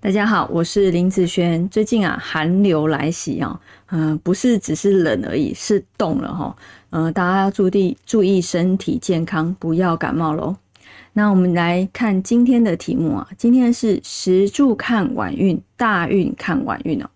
[0.00, 1.68] 大家好，我是林子轩。
[1.68, 6.56] 最近啊，寒流来袭啊，嗯，不是只是冷而已，是冻了哈。
[6.90, 10.54] 嗯，大家要注意注意身体健康，不要感冒喽。
[11.14, 17.10] 那我们来看今天的题目啊，今天是时柱看晚运，大运看晚运哦。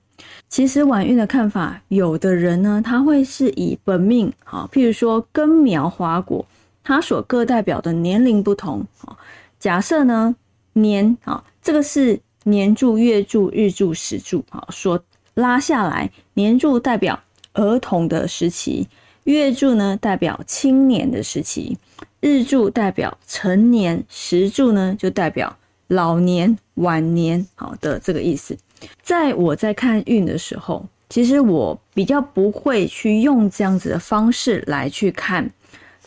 [0.49, 6.45] 其实晚运的看法，有的人呢，他会是以本命啊，譬如说根苗花果，
[6.83, 9.17] 它所各代表的年龄不同啊。
[9.61, 10.35] 假设呢
[10.73, 12.19] 年啊，这个是。
[12.45, 15.03] 年柱、月柱、日柱、时柱，啊，所
[15.35, 17.19] 拉下来，年柱代表
[17.53, 18.89] 儿童的时期，
[19.25, 21.77] 月柱呢代表青年的时期，
[22.21, 25.57] 日柱代表成年，时柱呢就代表
[25.89, 28.57] 老年、晚年，好的这个意思。
[29.03, 35.49] 在我在看运的时候，其实我比较不会去用这样子的方式来去看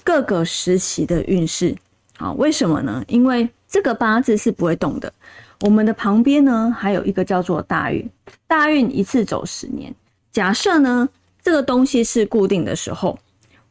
[0.04, 1.76] 各个时期的运势，
[2.18, 3.04] 啊，为什么呢？
[3.08, 5.14] 因为这个八字是不会动的。
[5.62, 8.10] 我们的旁边呢，还有一个叫做大运，
[8.48, 9.94] 大运一次走十年。
[10.32, 11.08] 假设呢，
[11.42, 13.18] 这个东西是固定的时候，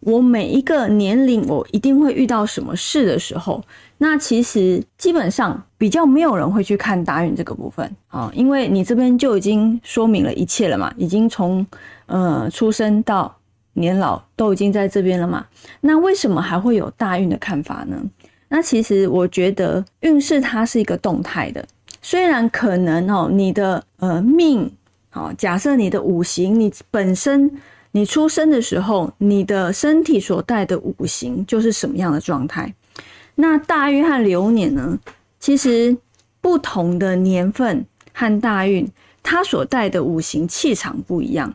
[0.01, 3.63] 我每一个年龄我一定会遇到什么事的时候，
[3.99, 11.67] 那其实基本上比较没有人会去看大运这个部分啊，因为你这边就已经说明了一切了嘛，已经从
[12.07, 13.35] 呃出生到
[13.75, 15.47] 年老都已经在这边了嘛，
[15.81, 18.03] 那为什么还会有大运的看法呢？
[18.55, 21.67] 那其实我觉得运势它是一个动态的。
[22.01, 24.71] 虽然可能哦，你的呃命，
[25.11, 27.51] 好，假设你的五行，你本身
[27.91, 32.73] 你出生的时候，你的身体所带的五行就是什么样的状态。
[33.35, 35.01] 那大运和流年呢？
[35.41, 35.97] 其实
[36.41, 38.89] 不同的年份和大运，
[39.21, 41.53] 它所带的五行气场不一样。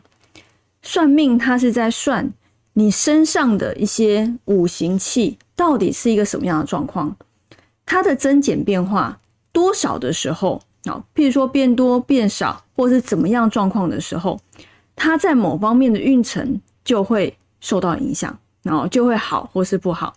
[0.82, 2.30] 算命它是在算
[2.74, 7.14] 你身上的一些五行气到底是一个什么样的状况，
[7.84, 9.20] 它的增减变化。
[9.52, 14.40] 多少的时候啊，譬如说变多变少，或是怎么样状况的时候，
[14.96, 20.14] 它在某方面的运程就会受到影响，然后就会好或是不好。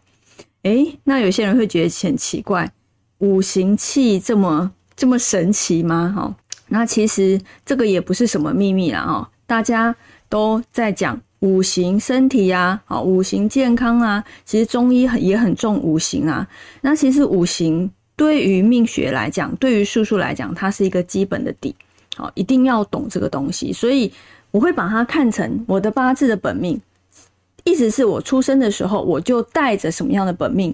[0.62, 2.72] 诶，那有些人会觉得很奇怪，
[3.18, 6.14] 五行气这么这么神奇吗？
[6.16, 6.34] 哈，
[6.70, 9.94] 那其实这个也不是什么秘密啦，哈，大家
[10.30, 16.48] 都在讲五行身体呀，啊，五行健康啊，其实中医很也很重五行啊，
[16.82, 17.92] 那其实五行。
[18.16, 21.76] 对于命学来讲，对于术数来讲，它是一个基本的底，
[22.16, 23.74] 好，一定要懂这个东西。
[23.74, 24.14] 所以
[24.52, 26.80] 我会把它看成我的八字的本命，
[27.64, 30.74] 意思是我出生的时候我就带着什么样的本命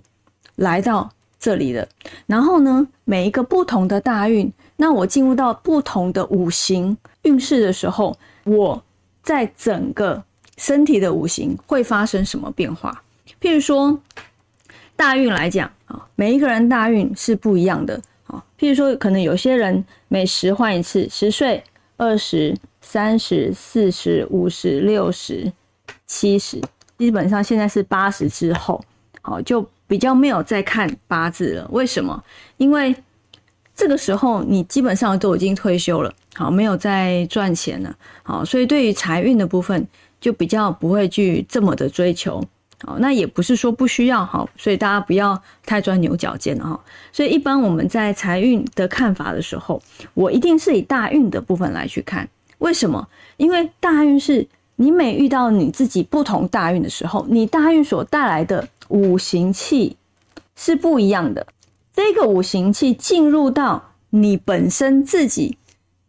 [0.57, 1.09] 来到
[1.39, 1.87] 这里的。
[2.27, 8.13] 然后呢，每一个不同的大运，那我进入到不同的五行运势的时候，
[8.43, 8.83] 我
[9.23, 10.21] 在整个
[10.59, 13.01] 身体的五行会发生什么变化？
[13.41, 13.99] 譬如说
[14.95, 15.67] 大运来讲。
[15.89, 18.45] 啊，每一个人大运是不一样的啊。
[18.59, 21.63] 譬如说，可能有些人每十换一次，十岁、
[21.97, 25.51] 二十、三十、四十、五十、六十、
[26.05, 26.61] 七十，
[26.99, 28.79] 基本上现在是八十之后，
[29.23, 31.67] 好就比较没有再看八字了。
[31.71, 32.23] 为什么？
[32.57, 32.95] 因为
[33.79, 39.87] 这个时候你基本上都已经退休了，好没有再赚钱了，好，所以对于财运的部分
[40.19, 42.43] 就比较不会去这么的追求。
[42.85, 46.77] 好，那也不是说不需要哈，所以大家不要太钻牛角尖了哈。
[47.13, 49.81] 所以一般我们在财运的看法的时候，
[50.13, 52.27] 我一定是以大运的部分来去看。
[52.57, 53.07] 为什么？
[53.37, 59.95] 因为大运是你每遇到你自己不同大运的时候，你大运所带来的五行气
[60.57, 61.47] 是不一样的。
[62.01, 65.57] 这个五行气进入到你本身自己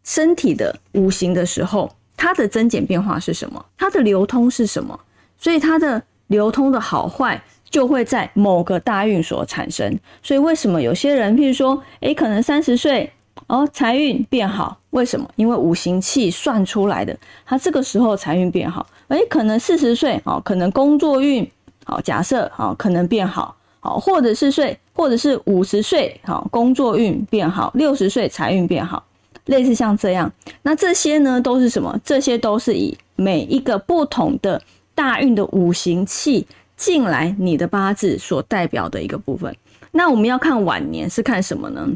[0.03, 3.65] 身体的五行的时候，它的增减变化是什么？
[3.77, 4.97] 它的流通是什么？
[5.37, 6.01] 所以它的。
[6.27, 13.11] 流通的好坏就会在某个大运所产生，所以为什么有些人，譬如说，诶，可能三十岁
[13.47, 15.29] 哦，财运变好，为什么？
[15.35, 17.13] 因为五行气算出来的，
[17.45, 18.87] 他这个时候财运变好。
[19.09, 21.45] 诶，可能四十岁哦，可能工作运
[21.83, 29.03] 好，假设好，可能变好，好，或者是岁，或者是五十岁好，工作运变好，六十岁财运变好，
[29.45, 30.31] 类似像这样，
[30.61, 31.99] 那这些呢，都是什么？
[32.03, 34.61] 这些都是以每一个不同的。
[34.93, 36.45] 大运的五行气
[36.77, 39.55] 进来，你的八字所代表的一个部分。
[39.93, 41.89] 那我们要看晚年是看什么呢？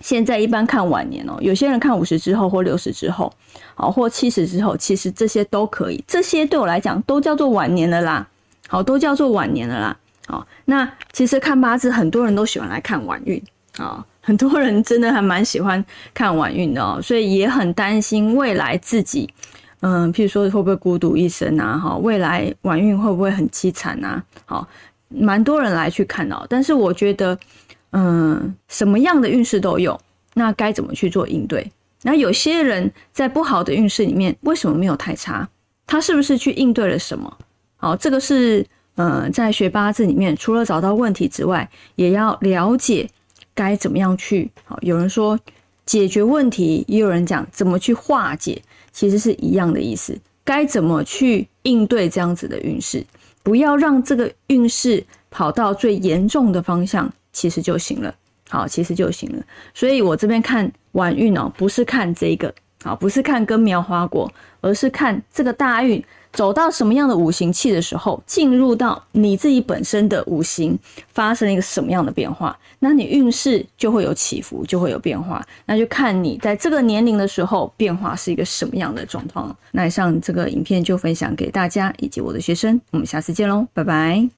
[0.00, 3.32] 现在一般看晚年哦，有些人看五十之后或六十之后，
[3.74, 6.04] 好或七十之后，其实这些都可以。
[6.06, 8.28] 这些对我来讲都叫做晚年的啦，
[8.68, 9.96] 好，都叫做晚年的啦。
[10.26, 13.42] 好，那其实看八字，很多人都喜欢来看晚运
[13.76, 15.84] 啊，很多人真的还蛮喜欢
[16.14, 19.28] 看晚运的哦，所以也很担心未来自己。
[19.80, 21.76] 嗯，譬如说会不会孤独一生啊？
[21.76, 24.22] 哈，未来晚运会不会很凄惨啊？
[24.44, 24.68] 好，
[25.08, 27.36] 蛮多人来去看哦，但是我觉得，
[27.90, 30.00] 嗯，什么样的运势都有，
[30.34, 31.68] 那该怎么去做应对？
[32.02, 35.48] 那有些人在不好的运势里面，为什么没有太差？
[35.84, 37.38] 他是不是去应对了什么？
[37.76, 43.08] 好，这个是呃，在学八字里面，除了找到问题之外，也要了解
[43.54, 44.50] 该怎么样去。
[44.64, 45.38] 好，有人说
[45.86, 48.60] 解决问题，也有人讲怎么去化解，
[48.92, 50.18] 其实是一样的意思。
[50.44, 53.04] 该怎么去应对这样子的运势？
[53.42, 58.14] 不要让这个运势跑到最严重的方向，其实就行了。
[58.50, 59.42] 好，其实就行了。
[59.72, 62.52] 所以我这边看晚运哦，不是看这个，
[62.84, 64.30] 好，不是看根苗花果，
[64.60, 70.78] 而是看这个大运走到什么样的五行气的时候，进入到你自己本身的五行
[71.12, 75.44] 发生了一个什么样的变化，那你运势就会有起伏，就会有变化。
[75.66, 79.54] 那就看你在这个年龄的时候变化是一个什么样的状况。
[79.72, 84.28] 那以上这个影片就分享给大家以及我的学生，我们下次见喽，拜拜。